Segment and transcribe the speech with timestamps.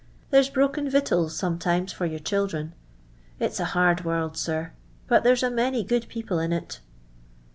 [0.31, 2.73] There's broken victuals, sometimes, for your children.
[3.39, 4.71] jilt's a hard world, sir,
[5.07, 6.79] but there's a many good people in it."